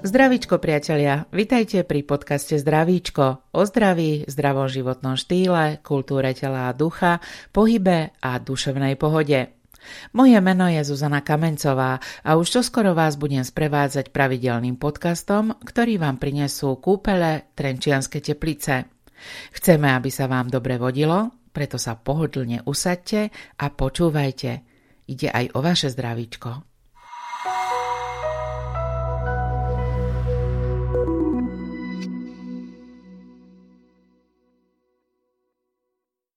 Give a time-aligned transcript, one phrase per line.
[0.00, 7.20] Zdravíčko priatelia, vitajte pri podcaste Zdravíčko o zdraví, zdravom životnom štýle, kultúre tela a ducha,
[7.52, 9.52] pohybe a duševnej pohode.
[10.16, 16.16] Moje meno je Zuzana Kamencová a už čoskoro vás budem sprevádzať pravidelným podcastom, ktorý vám
[16.16, 18.88] prinesú kúpele Trenčianske teplice.
[19.52, 23.28] Chceme, aby sa vám dobre vodilo, preto sa pohodlne usadte
[23.60, 24.50] a počúvajte.
[25.12, 26.70] Ide aj o vaše zdravíčko.